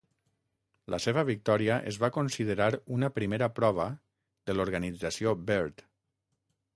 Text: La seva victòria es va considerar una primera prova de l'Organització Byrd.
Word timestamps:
La 0.93 0.97
seva 1.03 1.23
victòria 1.27 1.75
es 1.91 1.99
va 2.05 2.09
considerar 2.15 2.69
una 2.95 3.11
primera 3.19 3.49
prova 3.59 3.87
de 4.51 4.57
l'Organització 4.57 5.35
Byrd. 5.51 5.85